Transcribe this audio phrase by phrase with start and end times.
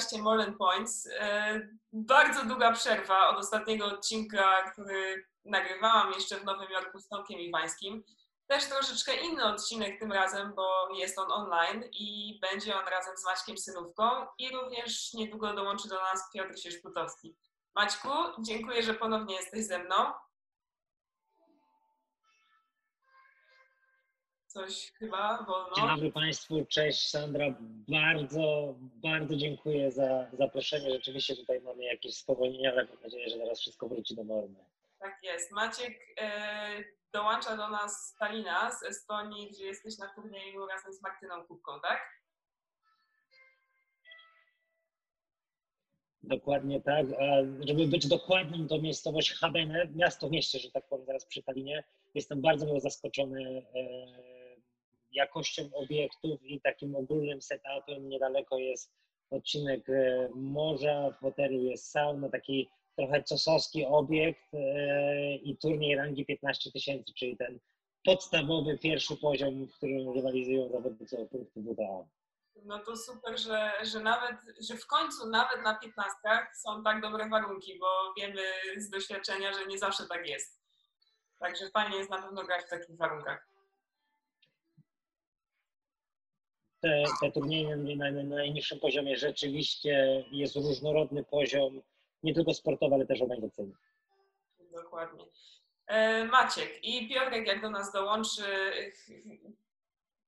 [0.00, 1.08] Podcaście More Than Points.
[1.18, 1.60] E,
[1.92, 8.04] bardzo długa przerwa od ostatniego odcinka, który nagrywałam jeszcze w Nowym Jorku z Tomkiem Iwańskim.
[8.46, 13.24] Też troszeczkę inny odcinek tym razem, bo jest on online i będzie on razem z
[13.24, 17.36] Maćkiem Synówką i również niedługo dołączy do nas Piotr Sierzputowski.
[17.74, 18.08] Maćku,
[18.38, 19.96] dziękuję, że ponownie jesteś ze mną.
[24.52, 25.76] Coś chyba wolno.
[25.76, 27.46] Dzień dobry Państwu, cześć Sandra.
[27.88, 30.90] Bardzo, bardzo dziękuję za zaproszenie.
[30.90, 34.64] Rzeczywiście tutaj mamy jakieś spowolnienia, ale mam nadzieję, że zaraz wszystko wróci do normy.
[34.98, 35.52] Tak jest.
[35.52, 41.46] Maciek e, dołącza do nas Stalina z Estonii, gdzie jesteś na turnieju razem z Martyną
[41.46, 42.20] Kubką, tak?
[46.22, 47.06] Dokładnie tak.
[47.06, 47.24] A
[47.68, 51.84] żeby być dokładnym, to miejscowość Habene, miasto w mieście, że tak powiem, zaraz przy Talinie.
[52.14, 54.29] Jestem bardzo miło zaskoczony e,
[55.12, 58.08] jakością obiektów i takim ogólnym setupem.
[58.08, 58.92] Niedaleko jest
[59.30, 66.26] odcinek e, morza, w hotelu jest sauna, taki trochę cosowski obiekt e, i turniej rangi
[66.26, 67.58] 15 tysięcy, czyli ten
[68.04, 72.04] podstawowy pierwszy poziom, w którym rywalizują zawodnicy o punkty WTA.
[72.64, 76.18] No to super, że, że nawet, że w końcu nawet na 15
[76.54, 77.86] są tak dobre warunki, bo
[78.16, 78.42] wiemy
[78.76, 80.60] z doświadczenia, że nie zawsze tak jest.
[81.38, 83.48] Także fajnie jest na pewno grać w takich warunkach.
[86.80, 91.82] Te, te turnieje na, na najniższym poziomie rzeczywiście jest różnorodny poziom,
[92.22, 93.72] nie tylko sportowy, ale też organizacyjny.
[94.72, 95.24] Dokładnie.
[95.86, 98.42] E, Maciek i Piotrek jak do nas dołączy,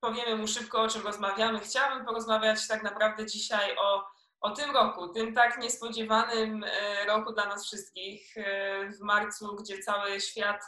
[0.01, 1.61] powiemy mu szybko o czym rozmawiamy.
[1.61, 4.05] Chciałabym porozmawiać tak naprawdę dzisiaj o,
[4.41, 9.79] o tym roku, tym tak niespodziewanym e, roku dla nas wszystkich e, w marcu, gdzie
[9.79, 10.63] cały świat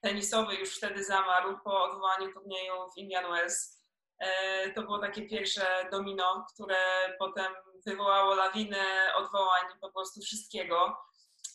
[0.00, 3.77] tenisowy już wtedy zamarł po odwołaniu turnieju w Indian Wells.
[4.18, 6.76] E, to było takie pierwsze domino, które
[7.18, 7.52] potem
[7.86, 8.84] wywołało lawinę
[9.16, 10.96] odwołań po prostu wszystkiego.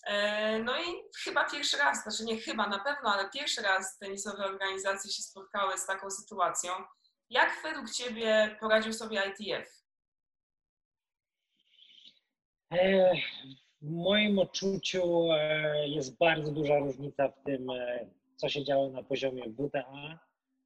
[0.08, 0.86] E, no i
[1.24, 5.78] chyba pierwszy raz, znaczy nie chyba, na pewno, ale pierwszy raz tenisowe organizacje się spotkały
[5.78, 6.72] z taką sytuacją.
[7.30, 9.84] Jak według Ciebie poradził sobie ITF?
[12.72, 13.12] E,
[13.82, 15.28] w moim odczuciu
[15.86, 17.68] jest bardzo duża różnica w tym,
[18.36, 20.20] co się działo na poziomie WTA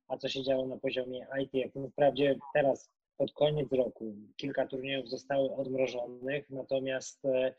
[0.08, 1.76] a co się działo na poziomie ITF.
[1.76, 7.56] No, wprawdzie teraz pod koniec roku kilka turniejów zostało odmrożonych, natomiast e,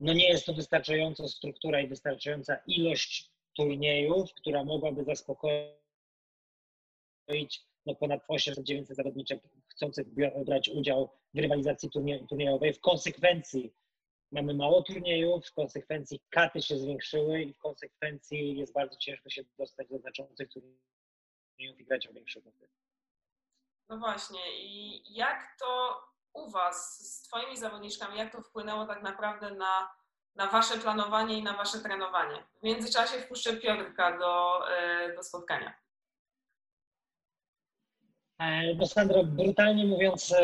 [0.00, 5.78] no nie jest to wystarczająca struktura i wystarczająca ilość turniejów, która mogłaby zaspokoić
[7.86, 10.06] no ponad 800-900 zawodniczek chcących
[10.44, 11.90] brać udział w rywalizacji
[12.28, 12.72] turniejowej.
[12.72, 13.72] W konsekwencji
[14.32, 19.42] mamy mało turniejów, w konsekwencji katy się zwiększyły i w konsekwencji jest bardzo ciężko się
[19.58, 20.97] dostać do znaczących turniejów
[21.58, 22.68] i grać o większe punkty.
[23.88, 26.00] No właśnie i jak to
[26.32, 29.90] u Was z Twoimi zawodniczkami, jak to wpłynęło tak naprawdę na,
[30.34, 32.44] na Wasze planowanie i na Wasze trenowanie?
[32.60, 35.74] W międzyczasie wpuszczę Piotrka do, e, do spotkania.
[38.76, 40.42] No Sandro, brutalnie mówiąc, e,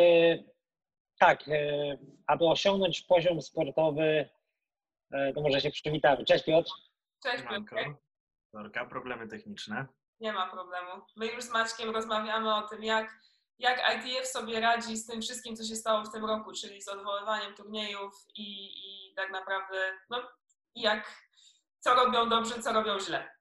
[1.19, 1.45] tak,
[2.27, 4.29] aby osiągnąć poziom sportowy,
[5.35, 6.25] to może się przywitamy.
[6.25, 6.71] Cześć Piotr.
[7.23, 7.75] Cześć Piotr.
[8.53, 9.87] Norka, problemy techniczne.
[10.21, 11.03] Nie ma problemu.
[11.17, 13.21] My już z Maćkiem rozmawiamy o tym, jak,
[13.59, 16.89] jak ITF sobie radzi z tym wszystkim, co się stało w tym roku, czyli z
[16.89, 19.77] odwoływaniem turniejów i, i tak naprawdę,
[20.11, 20.23] no,
[20.75, 21.23] jak,
[21.81, 23.35] co robią dobrze, co robią źle.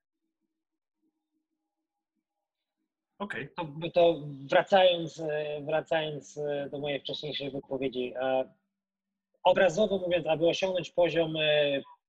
[3.19, 3.49] Okej.
[3.57, 3.79] Okay.
[3.81, 5.21] To, to, wracając,
[5.65, 6.39] wracając
[6.71, 8.13] do mojej wcześniejszej wypowiedzi.
[8.15, 8.53] E,
[9.43, 11.33] obrazowo mówiąc, aby osiągnąć poziom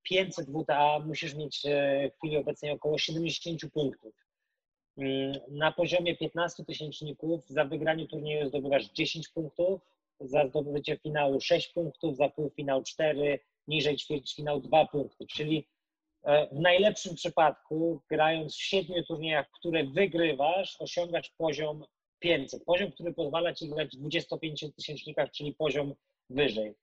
[0.03, 4.15] 500 e, WTA, musisz mieć e, w chwili obecnej około 70 punktów.
[4.99, 9.81] Mm, na poziomie 15 tysięczników za wygranie turnieju zdobywasz 10 punktów,
[10.21, 13.39] za zdobycie finału 6 punktów, za półfinał 4,
[13.69, 15.69] niżej ćwierćfinał 2 punkty, czyli
[16.23, 21.85] e, w najlepszym przypadku, grając w siedmiu turniejach, które wygrywasz, osiągasz poziom
[22.19, 22.65] 500.
[22.65, 25.95] Poziom, który pozwala ci grać w 25 tysięcznikach, czyli poziom
[26.31, 26.75] wyżej.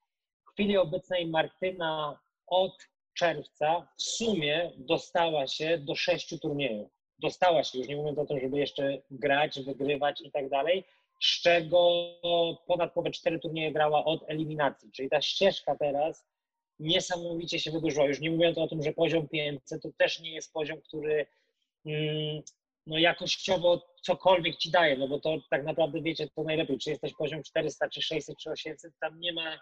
[0.47, 2.77] W chwili obecnej Martyna od
[3.13, 8.39] czerwca w sumie dostała się do sześciu turniejów dostała się, już nie mówiąc o tym,
[8.39, 10.83] żeby jeszcze grać, wygrywać i tak dalej,
[11.21, 12.05] z czego
[12.67, 14.91] ponad połowę cztery turnieje grała od eliminacji.
[14.91, 16.25] Czyli ta ścieżka teraz
[16.79, 18.05] niesamowicie się wydłużyła.
[18.05, 21.25] Już nie mówiąc o tym, że poziom 500 to też nie jest poziom, który
[21.85, 22.41] mm,
[22.87, 27.13] no jakościowo cokolwiek ci daje, no bo to tak naprawdę wiecie to najlepiej, czy jesteś
[27.13, 29.59] poziom 400, czy 600, czy 800, tam nie ma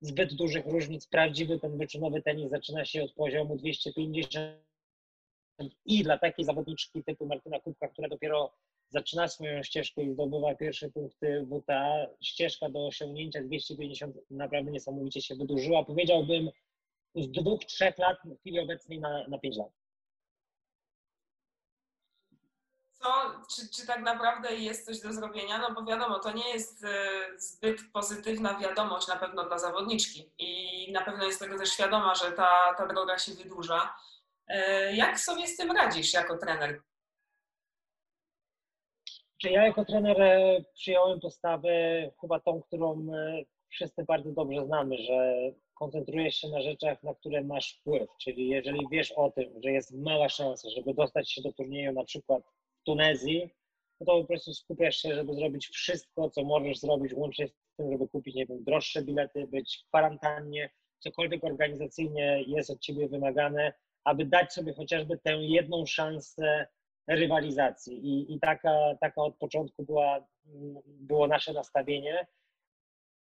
[0.00, 1.06] zbyt dużych różnic.
[1.06, 4.69] Prawdziwy ten wyczynowy tenis zaczyna się od poziomu 250
[5.84, 8.52] i dla takiej zawodniczki typu Martyna Kubka, która dopiero
[8.88, 15.34] zaczyna swoją ścieżkę i zdobywa pierwsze punkty WTA, ścieżka do osiągnięcia 250 naprawdę niesamowicie się
[15.34, 15.84] wydłużyła.
[15.84, 16.50] Powiedziałbym
[17.14, 19.70] z dwóch, trzech lat w chwili obecnej na, na pięć lat.
[22.92, 23.12] Co,
[23.54, 25.58] czy, czy tak naprawdę jest coś do zrobienia?
[25.58, 30.92] No bo wiadomo, to nie jest e, zbyt pozytywna wiadomość na pewno dla zawodniczki i
[30.92, 33.94] na pewno jest tego też świadoma, że ta, ta droga się wydłuża.
[34.50, 36.82] E, jak sobie z tym radzisz jako trener?
[39.38, 41.70] Czy ja jako trener e, przyjąłem postawę
[42.20, 43.06] chyba tą, którą
[43.68, 45.34] wszyscy bardzo dobrze znamy, że
[45.74, 48.08] koncentrujesz się na rzeczach, na które masz wpływ.
[48.20, 52.04] Czyli jeżeli wiesz o tym, że jest mała szansa, żeby dostać się do turnieju na
[52.04, 52.42] przykład
[52.80, 53.50] w Tunezji,
[54.00, 57.92] no to po prostu skupiasz się, żeby zrobić wszystko, co możesz zrobić, łącznie z tym,
[57.92, 63.72] żeby kupić, nie wiem, droższe bilety, być w kwarantannie, cokolwiek organizacyjnie jest od ciebie wymagane,
[64.04, 66.66] aby dać sobie chociażby tę jedną szansę
[67.06, 68.06] rywalizacji.
[68.06, 70.26] I, i taka, taka od początku była,
[70.86, 72.26] było nasze nastawienie.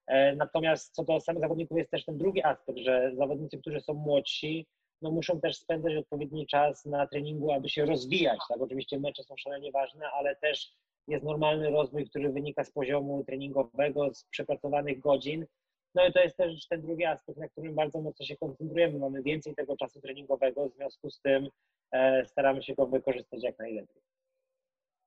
[0.07, 3.93] E, natomiast co do samych zawodników jest też ten drugi aspekt, że zawodnicy, którzy są
[3.93, 4.67] młodsi,
[5.01, 8.39] no muszą też spędzać odpowiedni czas na treningu, aby się rozwijać.
[8.49, 8.61] Tak?
[8.61, 10.73] Oczywiście mecze są szalenie ważne, ale też
[11.07, 15.45] jest normalny rozwój, który wynika z poziomu treningowego, z przepracowanych godzin.
[15.95, 18.99] No i to jest też ten drugi aspekt, na którym bardzo mocno się koncentrujemy.
[18.99, 21.47] Mamy więcej tego czasu treningowego, w związku z tym
[21.91, 24.01] e, staramy się go wykorzystać jak najlepiej.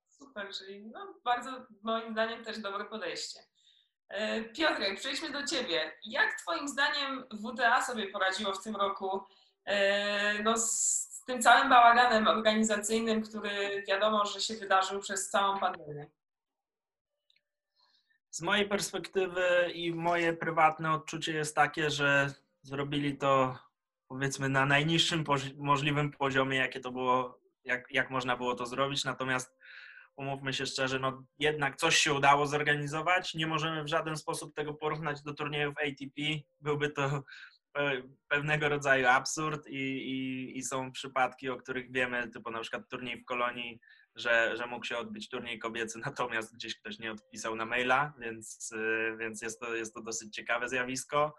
[0.07, 1.49] Super, czyli no, bardzo
[1.83, 3.39] moim zdaniem też dobre podejście.
[4.09, 5.91] E, Piotrek, przejdźmy do Ciebie.
[6.05, 9.21] Jak Twoim zdaniem WTA sobie poradziło w tym roku
[9.65, 16.07] e, no, z tym całym bałaganem organizacyjnym, który wiadomo, że się wydarzył przez całą pandemię?
[18.37, 23.59] Z mojej perspektywy i moje prywatne odczucie jest takie, że zrobili to
[24.07, 25.23] powiedzmy na najniższym
[25.55, 29.05] możliwym poziomie, jakie to było, jak, jak można było to zrobić.
[29.05, 29.57] Natomiast
[30.17, 33.33] umówmy się szczerze, no jednak coś się udało zorganizować.
[33.33, 36.21] Nie możemy w żaden sposób tego porównać do turniejów ATP.
[36.59, 37.23] Byłby to
[38.27, 43.21] pewnego rodzaju absurd i, i, i, są przypadki, o których wiemy, typu na przykład turniej
[43.21, 43.79] w Kolonii,
[44.17, 48.73] że, że mógł się odbyć turniej kobiecy, natomiast gdzieś ktoś nie odpisał na maila, więc,
[49.19, 51.35] więc jest, to, jest to dosyć ciekawe zjawisko.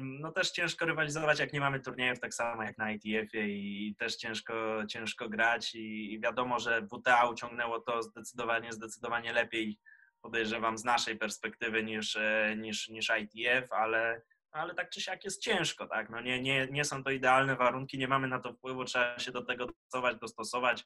[0.00, 4.16] No też ciężko rywalizować, jak nie mamy turniejów, tak samo jak na ITF-ie i też
[4.16, 9.78] ciężko, ciężko grać i wiadomo, że WTA uciągnęło to zdecydowanie, zdecydowanie lepiej
[10.22, 15.42] podejrzewam z naszej perspektywy niż, e, niż, niż ITF, ale, ale tak czy siak jest
[15.42, 16.10] ciężko, tak?
[16.10, 19.32] No nie, nie, nie są to idealne warunki, nie mamy na to wpływu, trzeba się
[19.32, 20.84] do tego dostosować, dostosować.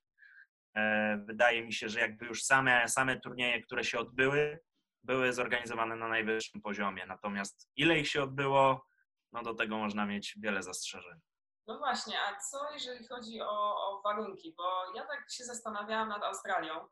[0.77, 4.61] E, wydaje mi się, że jakby już same, same turnieje, które się odbyły,
[5.03, 7.07] były zorganizowane na najwyższym poziomie.
[7.07, 8.87] Natomiast ile ich się odbyło,
[9.33, 11.21] no do tego można mieć wiele zastrzeżeń.
[11.67, 14.55] No właśnie, a co jeżeli chodzi o, o warunki?
[14.57, 16.87] Bo ja tak się zastanawiałam nad Australią,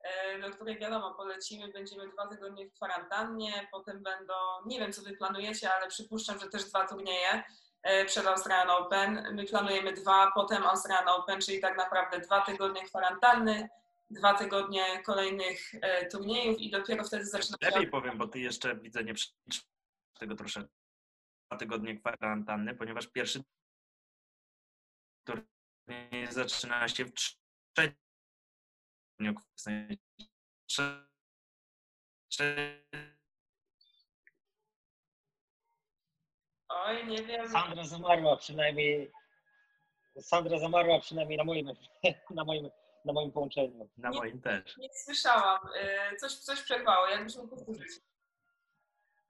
[0.00, 4.34] e, do której wiadomo, polecimy, będziemy dwa tygodnie w kwarantannie, potem będą,
[4.66, 7.42] nie wiem co wy planujecie, ale przypuszczam, że też dwa turnieje
[8.06, 9.34] przed Australian Open.
[9.34, 13.68] My planujemy dwa, potem Australian Open, czyli tak naprawdę dwa tygodnie kwarantanny,
[14.10, 19.04] dwa tygodnie kolejnych e, turniejów i dopiero wtedy zaczyna Lepiej powiem, bo ty jeszcze widzę
[19.04, 19.14] nie
[20.18, 20.72] tego troszeczkę
[21.50, 23.42] dwa tygodnie kwarantanny, ponieważ pierwszy
[25.24, 27.12] turniej zaczyna się w
[30.66, 31.08] trzecim
[36.68, 37.48] Oj, nie wiem.
[37.48, 39.12] Sandra zamarła przynajmniej.
[40.20, 41.70] Sandra zamarła przynajmniej na moim,
[42.30, 42.70] na moim
[43.04, 43.90] na moim połączeniu.
[43.96, 44.76] Na nie, moim też.
[44.76, 45.58] Nie słyszałam.
[45.80, 47.06] E, coś, coś przerwało.
[47.06, 47.88] Jakbyś mógł powtórzyć?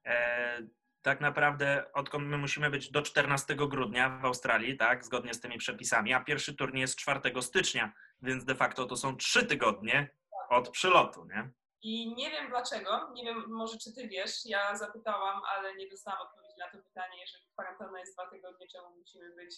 [0.07, 0.59] E,
[1.03, 5.59] tak naprawdę odkąd my musimy być do 14 grudnia w Australii, tak, zgodnie z tymi
[5.59, 7.93] przepisami, a pierwszy turniej jest 4 stycznia,
[8.23, 10.11] więc de facto to są trzy tygodnie
[10.49, 11.51] od przylotu, nie?
[11.83, 16.21] I nie wiem dlaczego, nie wiem, może czy ty wiesz, ja zapytałam, ale nie dostałam
[16.21, 19.57] odpowiedzi na to pytanie, jeżeli kwarantanna jest dwa tygodnie, czemu musimy być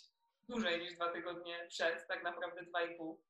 [0.48, 3.22] dłużej niż dwa tygodnie przed, tak naprawdę dwa i pół.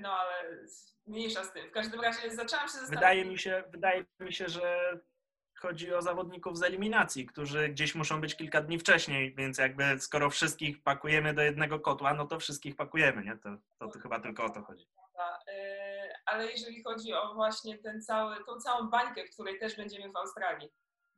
[0.00, 0.58] No ale
[1.06, 1.68] mniejsza z tym.
[1.68, 3.00] W każdym razie zaczęłam się zastanawiać.
[3.00, 4.98] Wydaje mi się, wydaje mi się, że
[5.58, 10.30] chodzi o zawodników z eliminacji, którzy gdzieś muszą być kilka dni wcześniej, więc jakby skoro
[10.30, 13.36] wszystkich pakujemy do jednego kotła, no to wszystkich pakujemy, nie?
[13.36, 14.86] To, to, to chyba tylko o to chodzi.
[15.48, 15.52] Y,
[16.26, 20.16] ale jeżeli chodzi o właśnie ten cały, tą całą bańkę, w której też będziemy w
[20.16, 20.70] Australii,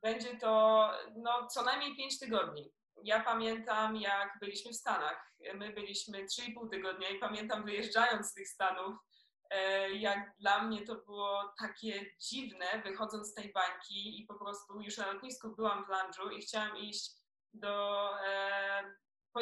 [0.02, 2.72] będzie to no, co najmniej 5 tygodni
[3.04, 5.32] ja pamiętam, jak byliśmy w Stanach.
[5.54, 8.96] My byliśmy 3,5 tygodnia i pamiętam wyjeżdżając z tych Stanów,
[9.50, 14.80] e, jak dla mnie to było takie dziwne, wychodząc z tej bańki i po prostu
[14.80, 17.10] już na lotnisku byłam w lunchu i chciałam iść
[17.54, 18.96] do e,
[19.32, 19.40] po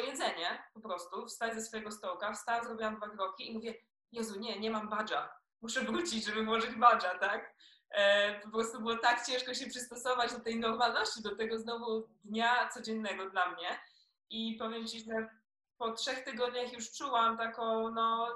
[0.73, 3.75] po prostu, wstać ze swojego stołka, wstałam, zrobiłam dwa kroki i mówię,
[4.11, 5.29] Jezu, nie, nie mam badża.
[5.61, 7.53] muszę wrócić, żeby włożyć badża, tak?
[7.91, 12.69] E, po prostu było tak ciężko się przystosować do tej normalności, do tego znowu dnia
[12.69, 13.79] codziennego dla mnie.
[14.29, 15.29] I powiem Ci, że
[15.77, 18.27] po trzech tygodniach już czułam taką, no,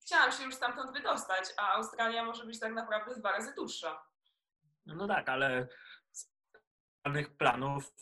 [0.00, 4.02] chciałam się już stamtąd wydostać, a Australia może być tak naprawdę dwa razy dłuższa.
[4.86, 5.68] No, no tak, ale
[6.12, 6.26] z
[7.38, 7.92] planów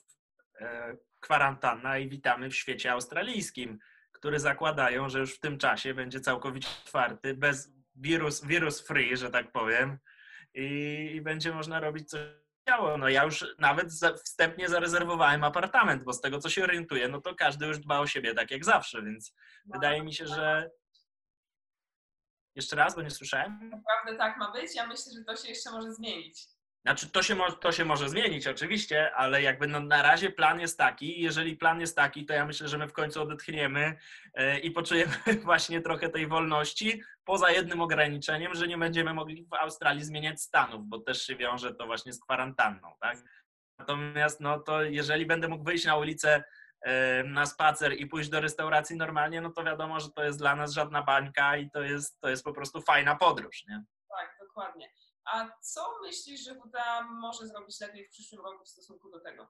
[0.60, 3.78] e, kwarantanna i witamy w świecie australijskim,
[4.24, 9.30] które zakładają, że już w tym czasie będzie całkowicie otwarty, bez wirus, wirus free, że
[9.30, 9.98] tak powiem,
[10.54, 10.64] i,
[11.14, 12.20] i będzie można robić coś.
[12.98, 13.88] No ja już nawet
[14.24, 18.06] wstępnie zarezerwowałem apartament, bo z tego co się orientuję, no to każdy już dba o
[18.06, 19.34] siebie tak jak zawsze, więc
[19.66, 20.70] no, wydaje mi się, że
[22.54, 23.70] jeszcze raz, bo nie słyszałem.
[23.70, 24.74] Naprawdę tak ma być.
[24.74, 26.53] Ja myślę, że to się jeszcze może zmienić.
[26.86, 30.78] Znaczy, to się, to się może zmienić oczywiście, ale jakby no, na razie plan jest
[30.78, 31.20] taki.
[31.20, 33.96] Jeżeli plan jest taki, to ja myślę, że my w końcu odetchniemy
[34.34, 35.12] e, i poczujemy
[35.44, 40.86] właśnie trochę tej wolności, poza jednym ograniczeniem, że nie będziemy mogli w Australii zmieniać stanów,
[40.86, 43.18] bo też się wiąże to właśnie z kwarantanną, tak?
[43.78, 46.44] Natomiast no to jeżeli będę mógł wyjść na ulicę
[46.80, 50.56] e, na spacer i pójść do restauracji normalnie, no to wiadomo, że to jest dla
[50.56, 53.84] nas żadna bańka i to jest, to jest po prostu fajna podróż, nie?
[54.08, 55.03] Tak, dokładnie.
[55.24, 59.48] A co myślisz, że WTA może zrobić lepiej w przyszłym roku w stosunku do tego?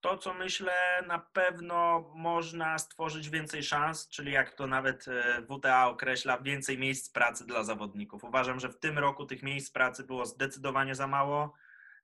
[0.00, 5.88] To, co myślę, na pewno można stworzyć więcej szans, czyli jak to nawet e, WTA
[5.88, 8.24] określa, więcej miejsc pracy dla zawodników.
[8.24, 11.54] Uważam, że w tym roku tych miejsc pracy było zdecydowanie za mało.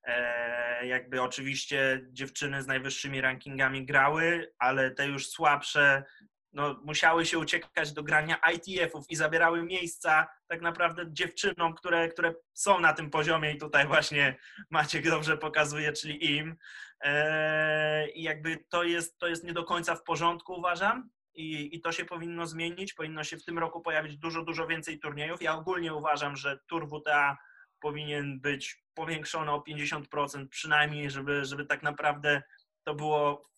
[0.04, 6.04] E, jakby oczywiście dziewczyny z najwyższymi rankingami grały, ale te już słabsze
[6.54, 12.34] no, musiały się uciekać do grania ITF-ów i zabierały miejsca tak naprawdę dziewczynom, które, które
[12.52, 14.36] są na tym poziomie i tutaj właśnie
[14.70, 16.56] Maciek dobrze pokazuje, czyli im.
[17.00, 21.10] Eee, I jakby to jest, to jest nie do końca w porządku, uważam.
[21.34, 22.94] I, I to się powinno zmienić.
[22.94, 25.42] Powinno się w tym roku pojawić dużo, dużo więcej turniejów.
[25.42, 27.38] Ja ogólnie uważam, że tur WTA
[27.80, 32.42] powinien być powiększony o 50% przynajmniej, żeby, żeby tak naprawdę
[32.84, 33.50] to było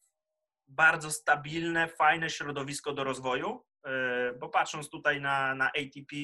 [0.68, 6.16] bardzo stabilne, fajne środowisko do rozwoju, e, bo patrząc tutaj na, na ATP,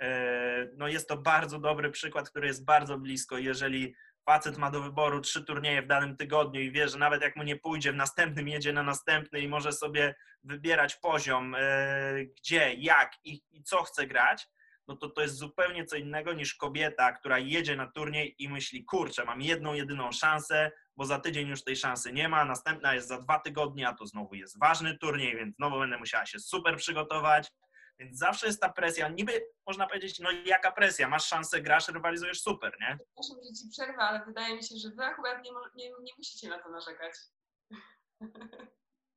[0.00, 3.38] e, no jest to bardzo dobry przykład, który jest bardzo blisko.
[3.38, 7.36] Jeżeli facet ma do wyboru trzy turnieje w danym tygodniu i wie, że nawet jak
[7.36, 12.74] mu nie pójdzie, w następnym jedzie na następny i może sobie wybierać poziom, e, gdzie,
[12.74, 14.48] jak i, i co chce grać,
[14.88, 18.84] no to to jest zupełnie co innego niż kobieta, która jedzie na turniej i myśli,
[18.84, 23.08] kurczę, mam jedną, jedyną szansę, bo za tydzień już tej szansy nie ma, następna jest
[23.08, 26.76] za dwa tygodnie, a to znowu jest ważny turniej, więc znowu będę musiała się super
[26.76, 27.52] przygotować.
[27.98, 29.08] Więc zawsze jest ta presja.
[29.08, 31.08] Niby można powiedzieć, no jaka presja?
[31.08, 32.98] Masz szansę, grasz, rywalizujesz super, nie?
[32.98, 36.48] Przepraszam, że ci przerwę, ale wydaje mi się, że wy akurat nie, nie, nie musicie
[36.48, 37.12] na to narzekać.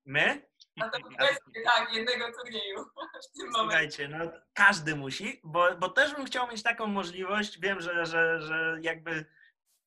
[0.05, 0.47] My?
[0.79, 2.83] To kwestię, tak, jednego turnieju
[3.33, 7.59] w tym Słuchajcie, no każdy musi, bo, bo też bym chciał mieć taką możliwość.
[7.59, 9.25] Wiem, że, że, że jakby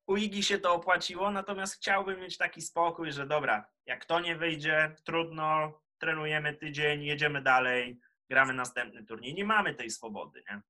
[0.06, 4.36] u Igi się to opłaciło, natomiast chciałbym mieć taki spokój, że dobra, jak to nie
[4.36, 9.34] wyjdzie, trudno, trenujemy tydzień, jedziemy dalej, gramy następny turniej.
[9.34, 10.60] Nie mamy tej swobody, nie?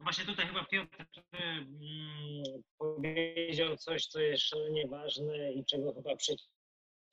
[0.00, 6.16] Właśnie tutaj chyba Piotr mm, powiedział coś, co jest szalenie ważne i czego chyba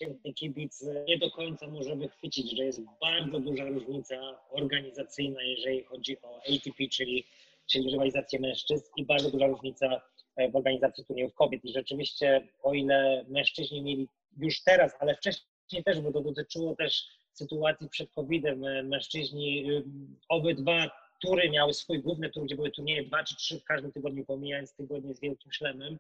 [0.02, 4.16] przeciętny kibic nie do końca może wychwycić, że jest bardzo duża różnica
[4.50, 7.26] organizacyjna, jeżeli chodzi o ATP, czyli,
[7.72, 10.02] czyli rywalizację mężczyzn i bardzo duża różnica
[10.36, 11.66] E, w organizacji turniejów kobiet.
[11.66, 17.08] I rzeczywiście, o ile mężczyźni mieli już teraz, ale wcześniej też, bo to dotyczyło też
[17.34, 19.84] sytuacji przed COVID-em, e, mężczyźni, y,
[20.30, 20.92] obydwa
[21.22, 24.74] tury miały swój główny tur, gdzie były turnieje dwa czy trzy w każdym tygodniu, pomijając
[24.74, 26.00] tygodnie z wielkim szlemem,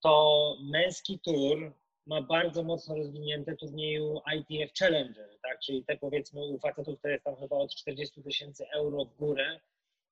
[0.00, 1.72] to męski tur
[2.06, 5.58] ma bardzo mocno rozwinięte turnieju ITF Challenger, tak?
[5.60, 9.60] czyli te powiedzmy u facetów to jest tam chyba od 40 tysięcy euro w górę,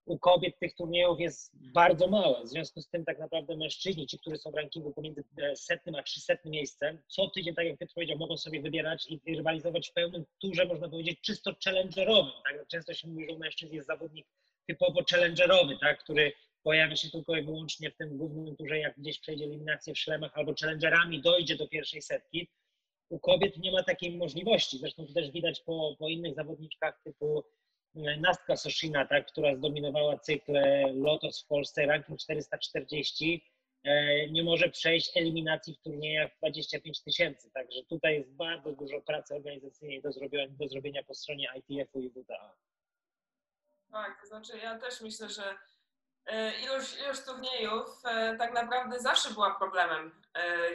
[0.06, 2.44] u kobiet tych turniejów jest bardzo małe.
[2.44, 5.94] W związku z tym tak naprawdę mężczyźni, ci, którzy są w rankingu pomiędzy e, setnym
[5.94, 9.92] a trzysetnym miejscem, co tydzień, tak jak Piotr powiedział, mogą sobie wybierać i rywalizować w
[9.92, 12.32] pełnym turze, można powiedzieć, czysto challengerowym.
[12.44, 12.66] Tak?
[12.68, 14.26] Często się mówi, że u mężczyzn jest zawodnik
[14.66, 15.98] typowo challengerowy, tak?
[15.98, 16.32] który
[16.64, 20.30] pojawia się tylko i wyłącznie w tym głównym turze, jak gdzieś przejdzie eliminację w szlemach
[20.35, 22.49] albo challengerami dojdzie do pierwszej setki.
[23.09, 24.78] U kobiet nie ma takiej możliwości.
[24.78, 27.44] Zresztą to też widać po, po innych zawodniczkach typu
[27.94, 30.52] Nastka Soshina, tak, która zdominowała cykl
[30.94, 33.44] Lotos w Polsce, ranking 440,
[33.85, 37.50] e, nie może przejść eliminacji w turniejach 25 tysięcy.
[37.50, 42.11] Także tutaj jest bardzo dużo pracy organizacyjnej do zrobienia, do zrobienia po stronie ITF-u i
[42.11, 42.54] WTA.
[43.92, 45.56] Tak, to znaczy ja też myślę, że e,
[46.62, 50.23] ilość, ilość turniejów e, tak naprawdę zawsze była problemem,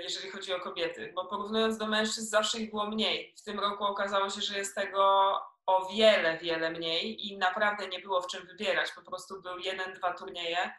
[0.02, 3.34] jeżeli chodzi o kobiety, bo porównując do mężczyzn zawsze ich było mniej.
[3.38, 5.34] W tym roku okazało się, że jest tego
[5.66, 8.92] o wiele, wiele mniej i naprawdę nie było w czym wybierać.
[8.92, 10.74] Po prostu był jeden, dwa turnieje.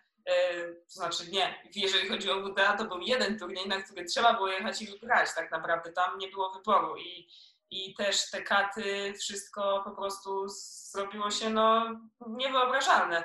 [0.87, 4.49] To znaczy nie, jeżeli chodzi o WTA, to był jeden turniej, na który trzeba było
[4.49, 5.93] jechać i grać tak naprawdę.
[5.93, 7.29] Tam nie było wyboru i,
[7.71, 13.25] i też te katy, wszystko po prostu zrobiło się no, niewyobrażalne.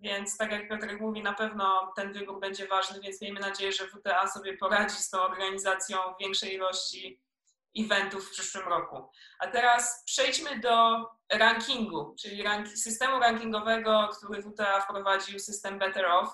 [0.00, 3.86] Więc tak jak Piotrek mówi, na pewno ten wybór będzie ważny, więc miejmy nadzieję, że
[3.86, 7.20] WTA sobie poradzi z tą organizacją większej ilości
[7.78, 9.10] eventów w przyszłym roku.
[9.38, 16.28] A teraz przejdźmy do rankingu, czyli systemu rankingowego, który WTA wprowadził, system Better Off,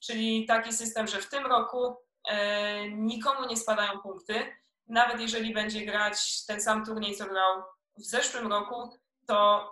[0.00, 1.96] czyli taki system, że w tym roku
[2.28, 4.56] e, nikomu nie spadają punkty.
[4.86, 7.62] Nawet jeżeli będzie grać ten sam turniej, co grał
[7.98, 9.70] w zeszłym roku, to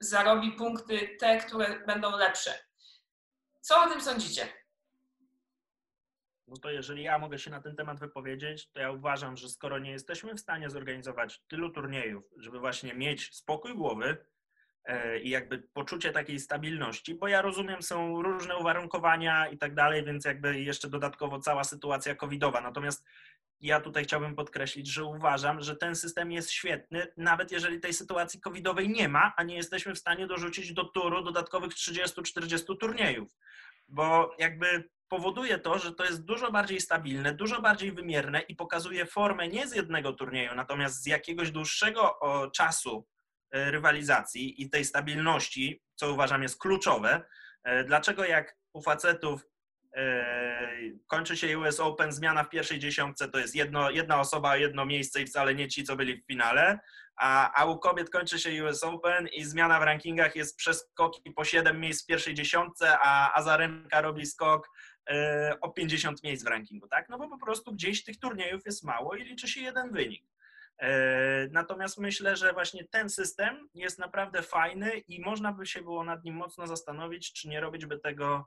[0.00, 2.71] zarobi punkty te, które będą lepsze.
[3.62, 4.48] Co o tym sądzicie?
[6.48, 9.78] No to jeżeli ja mogę się na ten temat wypowiedzieć, to ja uważam, że skoro
[9.78, 14.16] nie jesteśmy w stanie zorganizować tylu turniejów, żeby właśnie mieć spokój głowy
[14.84, 20.04] e, i jakby poczucie takiej stabilności, bo ja rozumiem, są różne uwarunkowania i tak dalej,
[20.04, 22.60] więc jakby jeszcze dodatkowo cała sytuacja covidowa.
[22.60, 23.04] Natomiast
[23.62, 28.40] ja tutaj chciałbym podkreślić, że uważam, że ten system jest świetny, nawet jeżeli tej sytuacji
[28.40, 33.36] covidowej nie ma, a nie jesteśmy w stanie dorzucić do turu dodatkowych 30-40 turniejów.
[33.88, 39.06] Bo jakby powoduje to, że to jest dużo bardziej stabilne, dużo bardziej wymierne i pokazuje
[39.06, 42.18] formę nie z jednego turnieju, natomiast z jakiegoś dłuższego
[42.54, 43.06] czasu
[43.50, 47.22] e, rywalizacji i tej stabilności, co uważam jest kluczowe.
[47.64, 49.51] E, dlaczego jak u facetów
[51.06, 55.22] kończy się US Open, zmiana w pierwszej dziesiątce to jest jedno, jedna osoba, jedno miejsce
[55.22, 56.78] i wcale nie ci, co byli w finale,
[57.16, 61.44] a, a u kobiet kończy się US Open i zmiana w rankingach jest przeskoki po
[61.44, 64.70] 7 miejsc w pierwszej dziesiątce, a Azarenka robi skok
[65.10, 67.08] e, o 50 miejsc w rankingu, tak?
[67.08, 70.24] No bo po prostu gdzieś tych turniejów jest mało i liczy się jeden wynik.
[70.78, 76.04] E, natomiast myślę, że właśnie ten system jest naprawdę fajny i można by się było
[76.04, 78.46] nad nim mocno zastanowić, czy nie robić by tego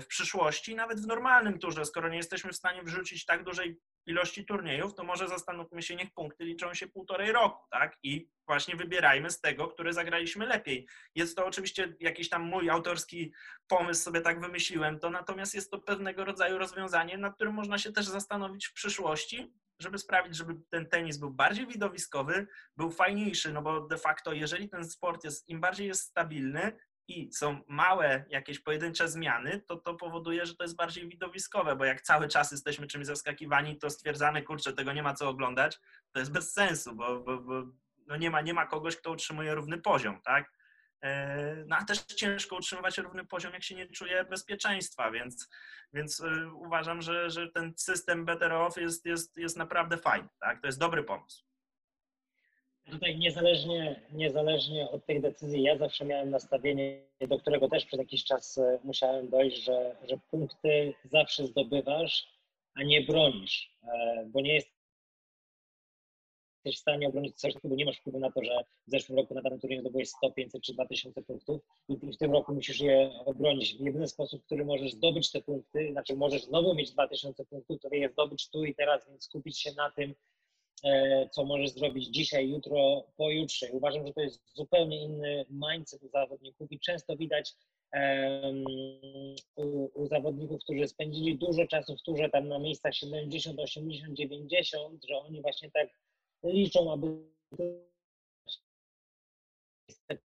[0.00, 4.44] w przyszłości, nawet w normalnym turze, skoro nie jesteśmy w stanie wrzucić tak dużej ilości
[4.44, 7.96] turniejów, to może zastanówmy się, niech punkty liczą się półtorej roku, tak?
[8.02, 10.88] I właśnie wybierajmy z tego, które zagraliśmy lepiej.
[11.14, 13.32] Jest to oczywiście jakiś tam mój autorski
[13.66, 17.92] pomysł, sobie tak wymyśliłem to, natomiast jest to pewnego rodzaju rozwiązanie, nad którym można się
[17.92, 23.62] też zastanowić w przyszłości, żeby sprawić, żeby ten tenis był bardziej widowiskowy, był fajniejszy, no
[23.62, 28.58] bo de facto, jeżeli ten sport jest, im bardziej jest stabilny, i są małe jakieś
[28.58, 32.86] pojedyncze zmiany, to to powoduje, że to jest bardziej widowiskowe, bo jak cały czas jesteśmy
[32.86, 35.78] czymś zaskakiwani, to stwierdzamy, kurczę, tego nie ma co oglądać,
[36.12, 37.62] to jest bez sensu, bo, bo, bo
[38.06, 40.52] no nie, ma, nie ma kogoś, kto utrzymuje równy poziom, tak?
[41.02, 45.48] E, no a też ciężko utrzymywać równy poziom, jak się nie czuje bezpieczeństwa, więc,
[45.92, 50.60] więc e, uważam, że, że ten system Better Off jest, jest, jest naprawdę fajny, tak?
[50.60, 51.47] To jest dobry pomysł.
[52.90, 58.24] Tutaj niezależnie, niezależnie od tych decyzji, ja zawsze miałem nastawienie, do którego też przez jakiś
[58.24, 62.28] czas e, musiałem dojść, że, że punkty zawsze zdobywasz,
[62.74, 64.74] a nie bronisz, e, bo nie jesteś
[66.66, 69.42] w stanie obronić coś takiego, nie masz wpływu na to, że w zeszłym roku na
[69.42, 73.74] danym turnieju zdobyłeś 100, 500 czy 2000 punktów i w tym roku musisz je obronić.
[73.80, 77.88] Jedyny sposób, w który możesz zdobyć te punkty, znaczy możesz znowu mieć 2000 punktów, to
[77.92, 80.14] je zdobyć tu i teraz, więc skupić się na tym,
[81.30, 83.66] co możesz zrobić dzisiaj, jutro, pojutrze.
[83.72, 87.54] Uważam, że to jest zupełnie inny mindset u zawodników i często widać
[87.92, 88.64] um,
[89.56, 95.04] u, u, zawodników, którzy spędzili dużo czasu w turze tam na miejscach 70, 80, 90,
[95.08, 95.88] że oni właśnie tak
[96.44, 97.06] liczą, aby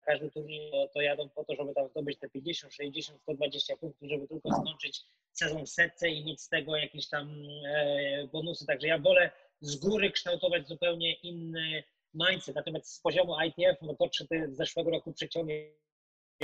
[0.05, 4.09] każdy turniej to, to jadą po to, żeby tam zdobyć te 50, 60, 120 punktów,
[4.09, 8.67] żeby tylko skończyć sezon w setce i mieć z tego jakieś tam e, bonusy.
[8.67, 9.31] Także ja wolę
[9.61, 12.55] z góry kształtować zupełnie inny mindset.
[12.55, 15.73] Natomiast z poziomu ITF, no to czy ty z zeszłego roku przeciągniesz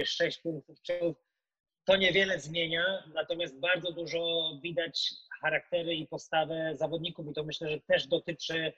[0.04, 0.78] 6 punktów,
[1.84, 7.80] to niewiele zmienia, natomiast bardzo dużo widać charaktery i postawę zawodników i to myślę, że
[7.80, 8.72] też dotyczy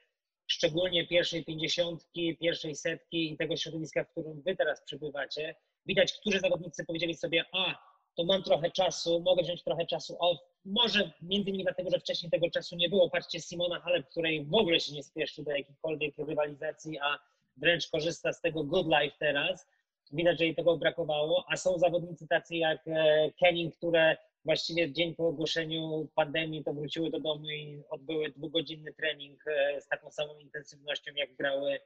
[0.51, 5.55] szczególnie pierwszej pięćdziesiątki, pierwszej setki i tego środowiska, w którym wy teraz przebywacie.
[5.87, 10.39] Widać, którzy zawodnicy powiedzieli sobie, a to mam trochę czasu, mogę wziąć trochę czasu off.
[10.71, 13.11] Może między innymi dlatego, że wcześniej tego czasu nie było.
[13.11, 17.19] Patrzcie, Simona Halep, której w ogóle się nie spieszy do jakiejkolwiek rywalizacji, a
[17.57, 19.67] wręcz korzysta z tego good life teraz.
[20.13, 25.15] Widać, że jej tego brakowało, a są zawodnicy tacy jak e, Kenning, które właściwie dzień
[25.15, 30.39] po ogłoszeniu pandemii to wróciły do domu i odbyły dwugodzinny trening e, z taką samą
[30.39, 31.81] intensywnością, jak grały,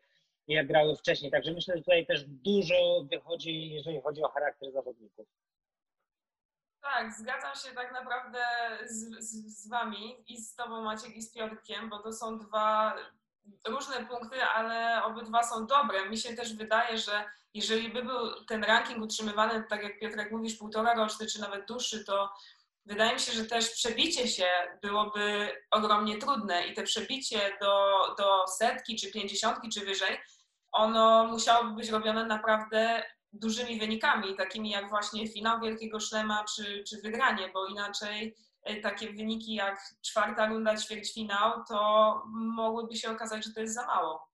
[0.48, 1.30] jak grały wcześniej.
[1.30, 5.26] Także myślę, że tutaj też dużo wychodzi, jeżeli chodzi o charakter zawodników.
[6.82, 8.44] Tak, zgadzam się tak naprawdę
[8.84, 12.96] z, z, z, Wami i z Tobą Maciek i z Piotrkiem, bo to są dwa
[13.66, 16.10] różne punkty, ale obydwa są dobre.
[16.10, 20.56] Mi się też wydaje, że jeżeli by był ten ranking utrzymywany, tak jak Piotrek mówisz,
[20.56, 22.30] półtora roczny czy nawet dłuższy, to
[22.86, 24.46] wydaje mi się, że też przebicie się
[24.82, 30.20] byłoby ogromnie trudne i te przebicie do, do setki, czy pięćdziesiątki, czy wyżej,
[30.72, 37.00] ono musiałoby być robione naprawdę dużymi wynikami, takimi jak właśnie finał Wielkiego Szlema, czy, czy
[37.02, 43.52] wygranie, bo inaczej e, takie wyniki jak czwarta runda, ćwierćfinał, to mogłyby się okazać, że
[43.52, 44.32] to jest za mało.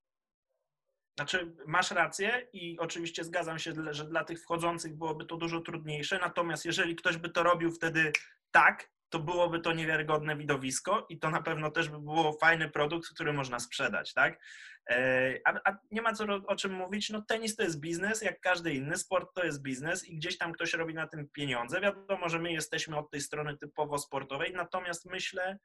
[1.19, 6.19] Znaczy, masz rację i oczywiście zgadzam się, że dla tych wchodzących byłoby to dużo trudniejsze.
[6.19, 8.13] Natomiast jeżeli ktoś by to robił wtedy
[8.51, 13.09] tak, to byłoby to niewiarygodne widowisko i to na pewno też by było fajny produkt,
[13.09, 14.41] który można sprzedać, tak?
[14.89, 18.41] E, a, a, nie ma co o czym mówić, no tenis to jest biznes, jak
[18.41, 21.81] każdy inny, sport to jest biznes i gdzieś tam ktoś robi na tym pieniądze.
[21.81, 25.59] Wiadomo, że my jesteśmy od tej strony typowo sportowej, natomiast myślę,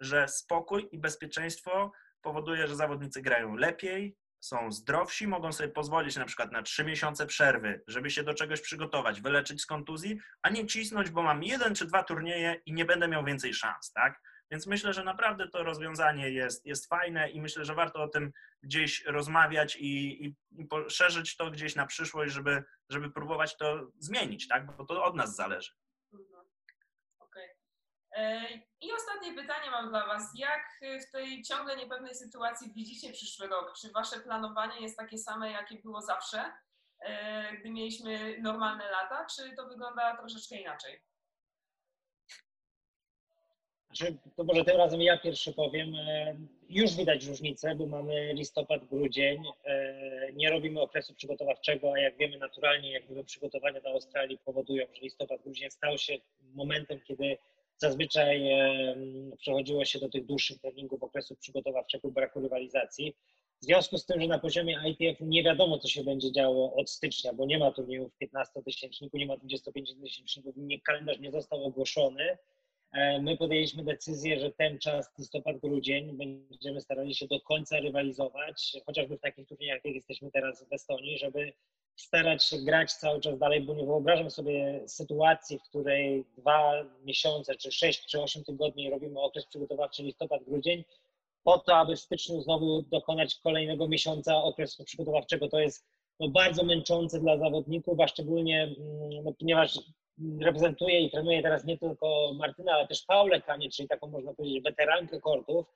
[0.00, 6.24] że spokój i bezpieczeństwo powoduje, że zawodnicy grają lepiej, są zdrowsi, mogą sobie pozwolić na
[6.24, 10.66] przykład na trzy miesiące przerwy, żeby się do czegoś przygotować, wyleczyć z kontuzji, a nie
[10.66, 14.20] cisnąć, bo mam jeden czy dwa turnieje i nie będę miał więcej szans, tak?
[14.50, 18.32] Więc myślę, że naprawdę to rozwiązanie jest, jest fajne i myślę, że warto o tym
[18.62, 24.76] gdzieś rozmawiać i, i, poszerzyć to gdzieś na przyszłość, żeby, żeby próbować to zmienić, tak?
[24.76, 25.70] Bo to od nas zależy.
[28.80, 30.32] I ostatnie pytanie mam dla Was.
[30.34, 30.62] Jak
[31.08, 33.74] w tej ciągle niepewnej sytuacji widzicie przyszły rok?
[33.80, 36.52] Czy Wasze planowanie jest takie same, jakie było zawsze,
[37.00, 41.02] e, gdy mieliśmy normalne lata, czy to wygląda troszeczkę inaczej?
[43.92, 45.94] Znaczy, to może tym razem ja pierwszy powiem.
[45.94, 46.36] E,
[46.68, 49.42] już widać różnicę, bo mamy listopad, grudzień.
[50.34, 55.42] Nie robimy okresu przygotowawczego, a jak wiemy naturalnie, jak przygotowania do Australii powodują, że listopad,
[55.42, 56.14] grudzień stał się
[56.54, 57.38] momentem, kiedy
[57.82, 58.50] Zazwyczaj
[59.38, 63.14] przechodziło się do tych dłuższych treningów okresu przygotowawczego braku rywalizacji.
[63.60, 66.90] W związku z tym, że na poziomie ITF nie wiadomo, co się będzie działo od
[66.90, 70.52] stycznia, bo nie ma turniejów 15-tysięczniku, nie ma 25-tysięczników,
[70.84, 72.38] kalendarz nie został ogłoszony.
[72.92, 78.76] E, my podjęliśmy decyzję, że ten czas, listopad, grudzień, będziemy starali się do końca rywalizować,
[78.86, 81.52] chociażby w takich turniejach, jak jesteśmy teraz w Estonii, żeby
[81.96, 87.54] starać się grać cały czas dalej, bo nie wyobrażam sobie sytuacji, w której dwa miesiące,
[87.54, 90.84] czy sześć, czy osiem tygodni robimy okres przygotowawczy listopad, grudzień,
[91.42, 95.48] po to, aby w styczniu znowu dokonać kolejnego miesiąca okresu przygotowawczego.
[95.48, 95.86] To jest
[96.20, 99.78] no, bardzo męczące dla zawodników, a szczególnie mm, no, ponieważ
[100.40, 104.62] reprezentuję i trenuję teraz nie tylko Martyna, ale też Paulę Kanie, czyli taką można powiedzieć
[104.62, 105.66] weterankę kortów,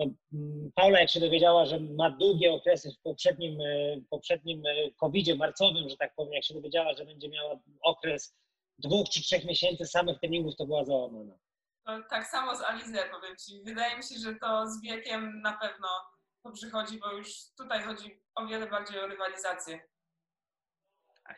[0.00, 4.90] no, mm, Paula, jak się dowiedziała, że ma długie okresy w poprzednim, e, poprzednim e,
[4.90, 8.36] COVID-zie marcowym, że tak powiem, jak się dowiedziała, że będzie miała okres
[8.78, 11.38] dwóch czy trzech miesięcy samych treningów, to była załamana.
[12.10, 13.62] Tak samo z Alizę, powiem Ci.
[13.64, 15.88] Wydaje mi się, że to z wiekiem na pewno
[16.42, 19.80] to przychodzi, bo już tutaj chodzi o wiele bardziej o rywalizację.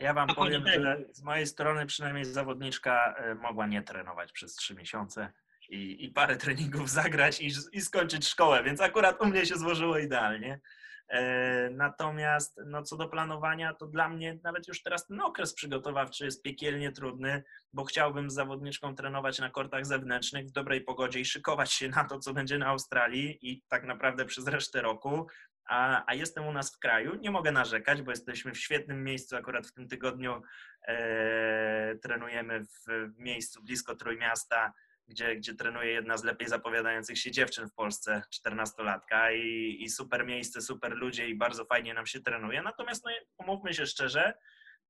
[0.00, 4.74] Ja Wam powiem, że z mojej strony przynajmniej zawodniczka e, mogła nie trenować przez trzy
[4.74, 5.32] miesiące
[5.68, 9.98] i, i parę treningów zagrać i, i skończyć szkołę, więc akurat u mnie się złożyło
[9.98, 10.60] idealnie.
[11.08, 16.24] E, natomiast no, co do planowania, to dla mnie nawet już teraz ten okres przygotowawczy
[16.24, 21.24] jest piekielnie trudny, bo chciałbym z zawodniczką trenować na kortach zewnętrznych w dobrej pogodzie i
[21.24, 25.26] szykować się na to, co będzie na Australii i tak naprawdę przez resztę roku.
[25.68, 29.36] A, a jestem u nas w kraju, nie mogę narzekać, bo jesteśmy w świetnym miejscu.
[29.36, 30.42] Akurat w tym tygodniu
[30.88, 34.72] e, trenujemy w, miejscu blisko Trójmiasta
[35.08, 40.26] gdzie, gdzie trenuje jedna z lepiej zapowiadających się dziewczyn w Polsce, 14-latka i, i super
[40.26, 42.62] miejsce, super ludzie i bardzo fajnie nam się trenuje.
[42.62, 44.34] Natomiast no, umówmy się szczerze,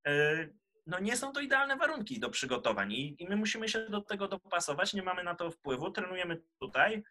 [0.06, 0.54] yy,
[0.86, 4.28] no nie są to idealne warunki do przygotowań i, i my musimy się do tego
[4.28, 7.02] dopasować, nie mamy na to wpływu, trenujemy tutaj,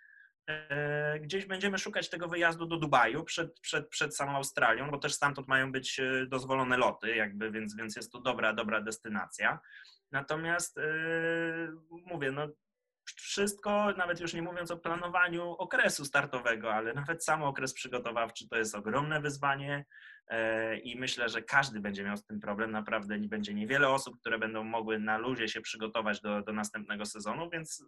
[1.21, 5.47] Gdzieś będziemy szukać tego wyjazdu do Dubaju przed, przed, przed samą Australią, bo też stamtąd
[5.47, 9.59] mają być yy, dozwolone loty, jakby, więc, więc jest to dobra, dobra destynacja.
[10.11, 12.47] Natomiast yy, mówię, no
[13.05, 18.57] wszystko, nawet już nie mówiąc o planowaniu okresu startowego, ale nawet sam okres przygotowawczy to
[18.57, 19.85] jest ogromne wyzwanie
[20.27, 22.71] e, i myślę, że każdy będzie miał z tym problem.
[22.71, 27.49] Naprawdę będzie niewiele osób, które będą mogły na luzie się przygotować do, do następnego sezonu,
[27.49, 27.85] więc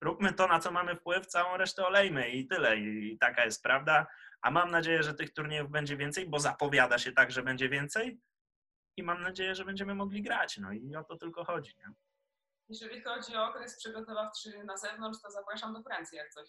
[0.00, 2.76] róbmy to, na co mamy wpływ, całą resztę olejmy i tyle.
[2.76, 4.06] I, taka jest prawda.
[4.42, 8.20] A mam nadzieję, że tych turniejów będzie więcej, bo zapowiada się tak, że będzie więcej
[8.96, 10.58] i mam nadzieję, że będziemy mogli grać.
[10.58, 11.74] No i o to tylko chodzi.
[11.78, 11.92] Nie?
[12.68, 16.48] Jeżeli chodzi o okres przygotowawczy na zewnątrz, to zapraszam do Francji jak coś.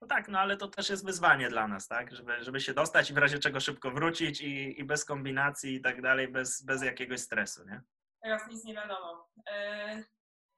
[0.00, 2.14] No tak, no ale to też jest wyzwanie dla nas, tak?
[2.14, 5.80] Żeby, żeby się dostać i w razie czego szybko wrócić i, i bez kombinacji i
[5.80, 7.82] tak dalej, bez, bez jakiegoś stresu, nie?
[8.22, 9.28] Teraz nic nie wiadomo.
[9.50, 10.04] E,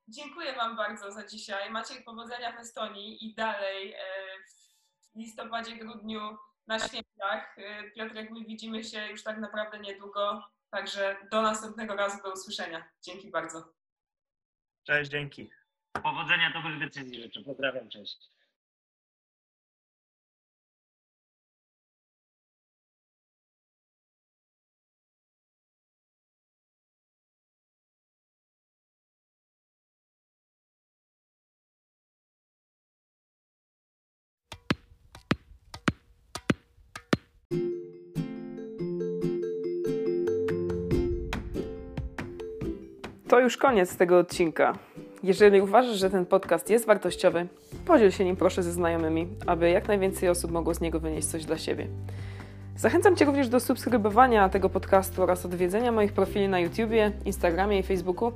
[0.09, 1.71] dziękuję Wam bardzo za dzisiaj.
[1.71, 3.99] Maciek, powodzenia w Estonii i dalej e,
[5.15, 7.59] w listopadzie, grudniu na świętach.
[7.59, 12.89] Y, Piotrek, my widzimy się już tak naprawdę niedługo, także do następnego razu, do usłyszenia.
[13.03, 13.73] Dzięki bardzo.
[14.83, 15.51] Cześć, dzięki.
[16.03, 17.41] Powodzenia, dobrych decyzji życzę.
[17.41, 18.34] Pozdrawiam, cześć.
[43.29, 44.73] To już koniec tego odcinka.
[45.23, 47.47] Jeżeli uważasz, że ten podcast jest wartościowy,
[47.87, 51.45] podziel się nim proszę ze znajomymi, aby jak najwięcej osób mogło z niego wynieść coś
[51.45, 51.87] dla siebie.
[52.77, 57.83] Zachęcam Cię również do subskrybowania tego podcastu oraz odwiedzenia moich profili na YouTubie, Instagramie i
[57.83, 58.33] Facebooku,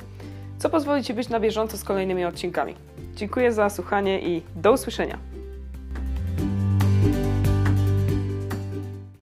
[0.59, 2.75] co pozwoli Ci być na bieżąco z kolejnymi odcinkami.
[3.15, 5.38] Dziękuję za słuchanie i do usłyszenia.